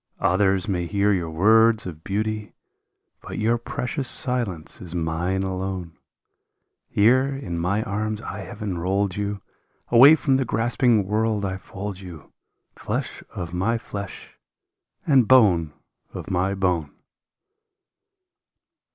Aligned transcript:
Others 0.19 0.67
may 0.67 0.87
hear 0.87 1.13
your 1.13 1.29
words 1.29 1.85
of 1.85 2.03
beauty, 2.03 2.53
But 3.21 3.37
your 3.37 3.59
precious 3.59 4.07
silence 4.09 4.81
is 4.81 4.95
mine 4.95 5.43
alone; 5.43 5.95
Here 6.89 7.27
in 7.27 7.59
my 7.59 7.83
arms 7.83 8.19
I 8.19 8.39
have 8.39 8.63
enrolled 8.63 9.15
you. 9.15 9.43
Away 9.89 10.15
from 10.15 10.37
the 10.37 10.43
grasping 10.43 11.05
world 11.05 11.45
I 11.45 11.57
fold 11.57 11.99
you. 11.99 12.33
Flesh 12.75 13.21
of 13.35 13.53
my 13.53 13.77
flesh 13.77 14.39
and 15.05 15.27
bone 15.27 15.71
of 16.15 16.31
my 16.31 16.55
bone 16.55 16.89